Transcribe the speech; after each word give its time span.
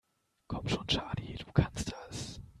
Komm 0.47 0.67
schon, 0.67 0.87
Charlie, 0.87 1.35
du 1.37 1.51
kannst 1.53 1.91
das! 1.93 2.41